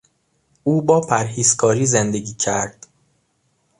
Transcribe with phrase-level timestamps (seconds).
[0.63, 2.87] او با پرهیزکاری زندگی کرد.